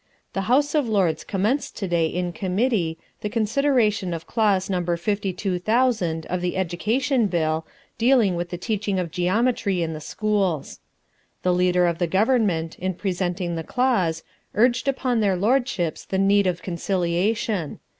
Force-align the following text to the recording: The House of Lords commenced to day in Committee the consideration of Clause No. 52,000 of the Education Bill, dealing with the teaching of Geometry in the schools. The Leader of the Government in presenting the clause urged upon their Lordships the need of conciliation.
The 0.33 0.49
House 0.49 0.73
of 0.73 0.89
Lords 0.89 1.23
commenced 1.23 1.77
to 1.77 1.87
day 1.87 2.07
in 2.07 2.33
Committee 2.33 2.97
the 3.19 3.29
consideration 3.29 4.15
of 4.15 4.25
Clause 4.25 4.67
No. 4.67 4.83
52,000 4.97 6.25
of 6.25 6.41
the 6.41 6.57
Education 6.57 7.27
Bill, 7.27 7.67
dealing 7.99 8.33
with 8.35 8.49
the 8.49 8.57
teaching 8.57 8.97
of 8.97 9.11
Geometry 9.11 9.83
in 9.83 9.93
the 9.93 10.01
schools. 10.01 10.79
The 11.43 11.53
Leader 11.53 11.85
of 11.85 11.99
the 11.99 12.07
Government 12.07 12.79
in 12.79 12.95
presenting 12.95 13.53
the 13.55 13.63
clause 13.63 14.23
urged 14.55 14.87
upon 14.87 15.19
their 15.19 15.35
Lordships 15.35 16.03
the 16.03 16.17
need 16.17 16.47
of 16.47 16.63
conciliation. 16.63 17.79